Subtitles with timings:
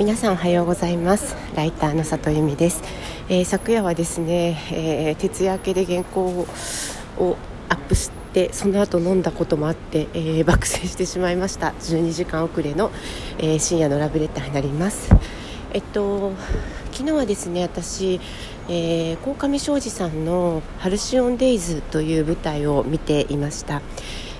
[0.00, 1.36] 皆さんおはようございます。
[1.54, 2.82] ライターの里由美です、
[3.28, 6.46] えー、昨夜はですね、えー、徹夜明けで原稿
[7.18, 7.36] を
[7.68, 11.74] アップしてその後飲んだこともあって、えー、爆睡してしまいました。
[11.80, 12.90] 12時間遅れの、
[13.36, 15.10] え深夜のラブレターになります。
[15.74, 16.32] えっと
[16.92, 18.22] 昨日はですね私
[18.72, 23.82] えー、鴻上庄司さんの「ハルシオン・デイズ」という舞台を見ていました、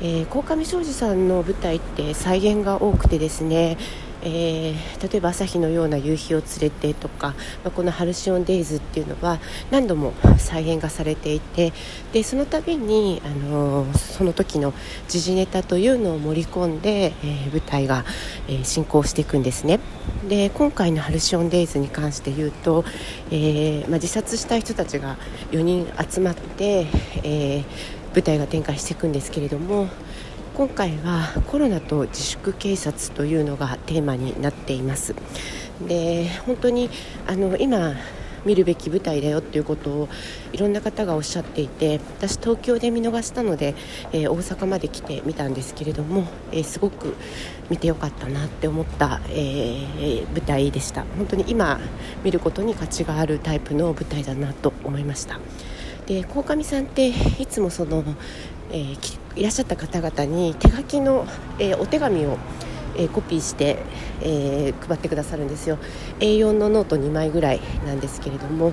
[0.00, 3.76] えー、鴻上庄司さんの舞台って再現が多くてですね
[4.24, 7.28] えー、例えば朝日のような夕日を連れてとか、
[7.62, 9.38] まあ、このハルシオンデイズっていうのは
[9.70, 11.72] 何度も再現がされていて
[12.12, 14.72] でその度に、あのー、その時の
[15.08, 18.04] 時事ネタというのを盛り込んで、えー、舞台が、
[18.48, 19.80] え、進行していくんですね。
[20.28, 22.84] で今回のハルシオンデイズに関して言うと、
[23.30, 25.16] えまあ、自殺した人たちが
[25.50, 26.86] 4人集まって、
[27.22, 27.64] え、
[28.14, 29.88] 舞台が展開していくんですけれども
[30.54, 35.16] 今回はコロナと自粛警察というのがテーマになっています。
[35.88, 36.90] で本当に
[37.26, 37.94] あの今
[38.44, 40.08] 見るべき舞台だよっていうことを
[40.52, 43.74] いろんな方がおっしゃっていて私東京で見逃したので、
[44.12, 47.16] えー、大阪まで来てみたんですけれども、えー、すごく
[47.68, 51.04] 見てよかったなって思った、えー、舞台でした。
[51.16, 51.80] 本当に今
[52.22, 55.40] 見ることに価値があるタイプの舞台だなと思いました。
[56.06, 58.04] で鴻上さんっていつもその、
[58.70, 61.26] えー、いらっしゃった方々に手書きの、
[61.58, 62.38] えー、お手紙を、
[62.96, 63.78] えー、コピーして、
[64.20, 65.78] え、配ってくださるんですよ。
[66.20, 68.72] A4 のノート2枚ぐらいなんですけれども。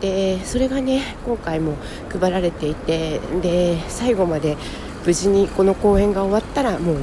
[0.00, 1.74] でそれがね今回も
[2.10, 4.56] 配られていてで最後まで
[5.04, 6.96] 無事にこの公演が終わったらもう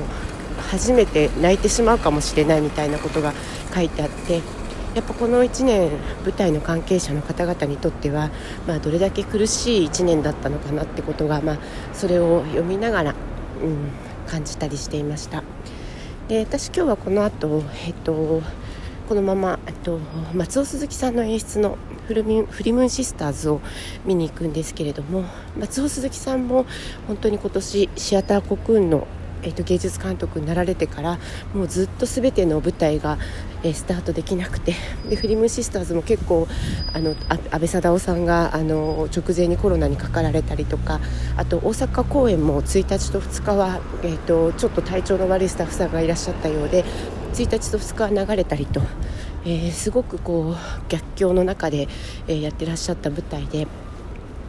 [0.70, 3.34] 初めて泣いてしまうかもしれないみたいなことが
[3.73, 4.62] 書いてあって。
[4.95, 5.91] やっぱこの1年
[6.23, 8.30] 舞台の関係者の方々にとっては、
[8.67, 11.59] まあ、どれだけ苦しい1年だったのかなってことが、まあ、
[11.94, 13.16] それを読みながら、
[13.61, 13.89] うん、
[14.27, 15.44] 感じたりしていました。
[16.27, 18.41] で私今日はこの後、えっと
[19.09, 19.99] このまま、えっと、
[20.33, 21.77] 松尾鈴木さんの演出の
[22.08, 23.61] フルミフリムーンシスターズを
[24.05, 25.25] 見に行くんですけれども
[25.59, 26.65] 松尾鈴木さんも
[27.08, 29.08] 本当に今年シアターコクーンの
[29.43, 31.20] えーと、芸術監督になられてから
[31.54, 33.17] もうずっと全ての舞台が、
[33.64, 34.73] えー、スタートできなくて
[35.09, 36.48] でフリムシスターズも結構
[36.93, 40.99] あの安倍貞夫さんがあの直前にコロナにかかられたりとか
[41.37, 46.83] あと大阪公演も1日と2日は、えーと、ちょっと体調の悪いスタッフさんがいらっしゃったようで
[47.33, 48.82] 1日と2日は流れたりと、
[49.45, 50.55] えー、すごくこう
[50.89, 51.87] 逆境の中で、
[52.27, 53.67] えー、やってらっしゃった舞台で。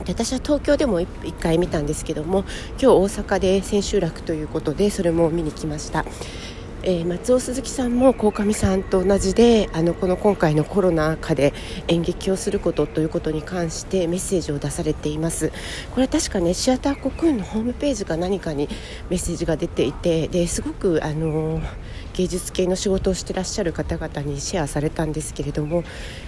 [0.04, 6.04] で私は東京でも1回見たんですけども今日大阪で千秋楽ということでそれも見に来ました。
[6.86, 11.54] えー、松尾鈴木さんも鴻上さんと同じであのこの今回のコロナ禍で
[11.88, 15.50] 演劇をすることということに関してメッセージを出されています
[15.92, 18.68] これは確かねシアターコクーンのホームページか何かに
[19.08, 21.62] メッセージが出ていてですごくあの
[22.12, 25.84] 芸術系の仕事をしてらっしゃる方々にシェアされたんですけれども、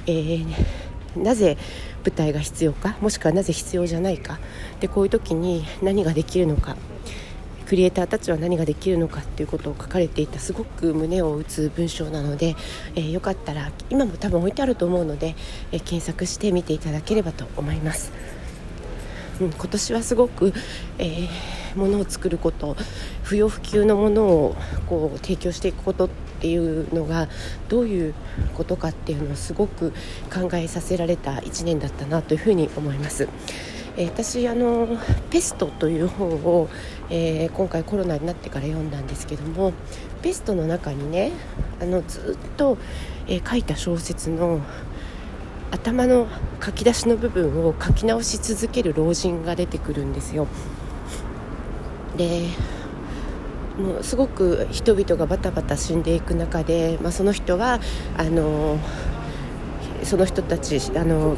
[0.07, 0.47] えー
[1.17, 1.57] なぜ
[2.05, 4.39] 舞台が必要かもしくはなぜ必要じゃないか
[4.81, 6.77] でこういう時に何ができるのか
[7.67, 12.55] クリエイターたちは何ができるのかということを書かれていたすごく胸を打つ文章なので、
[12.95, 15.35] えー、よかったら今も多分置いてあると思うので、
[15.73, 18.36] えー、検索して見ていただければと思います。
[19.41, 20.53] うん、今年はすごく、
[20.99, 22.77] えー、ものを作ること
[23.23, 26.09] 不要不急のものをこう提供していくことっ
[26.41, 27.29] ていうのが
[27.69, 28.15] どういう
[28.55, 29.93] ことかっていうのをすごく
[30.33, 33.29] 考えさせられた1年だったなというふうに思います。
[33.99, 34.99] え、私あの
[35.31, 36.69] 「ペスト」という本を、
[37.09, 39.73] えー、今回コロナになってから読んだんですけども
[40.21, 41.33] ペストの中にね
[41.81, 42.77] あのずっと、
[43.27, 44.61] えー、書いた小説の
[45.71, 46.27] 頭の
[46.65, 50.47] 書き出しの部分を書き直し続ける老人が出てくるんですよ。
[52.17, 52.49] で
[53.79, 57.79] もうすごく人々がバタバタ死んでいく中で、まあ、その人は
[58.17, 58.79] あの
[60.03, 61.37] その人たちあの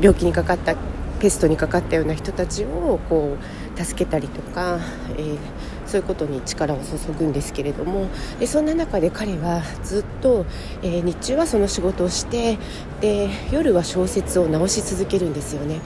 [0.00, 0.76] 病気にかかった
[1.20, 3.36] ペストにかかったような人たちをこ
[3.76, 4.78] う助けたりとか、
[5.16, 5.38] えー、
[5.86, 8.08] そういうことに力を注ぐんですけれども
[8.38, 10.46] でそんな中で彼はずっと、
[10.82, 12.58] えー、日中はその仕事をして
[13.00, 15.80] で夜は小説を直し続けるんですよね。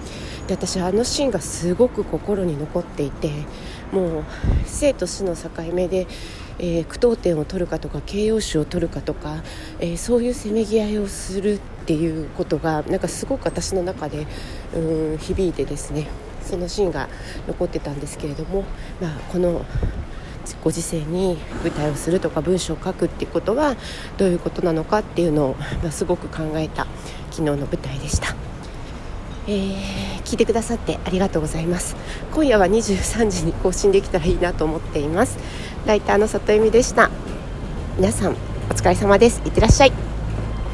[0.46, 3.30] で私あのシーンがすごく心に残っていて
[3.92, 4.24] もう
[4.66, 6.06] 生と死の境目で、
[6.58, 9.42] えー、句読点を取るかとか形容詞を取るかとか、
[9.78, 14.26] えー、そういうせめぎ合いをするっていうことがなんかすごく私の中で
[14.76, 16.06] うん響いてですね
[16.42, 17.08] そのシーンが
[17.46, 18.64] 残ってたんですけれども、
[19.00, 19.64] まあ、この
[20.62, 23.74] ご時世に舞台をするとか文章を書くっていうことは
[24.18, 26.86] どういうことなのかっていうのを、まあ、すごく考えた
[27.30, 28.36] 昨日の舞台でした。
[29.46, 31.96] えー、聞いてくださってありがとうございます。
[32.34, 35.38] 今夜は23時に更新できたらいいなと思っています。
[35.86, 37.10] ライターの里由美でした。
[37.96, 39.40] 皆さんお疲れ様です。
[39.46, 40.07] いってらっしゃい。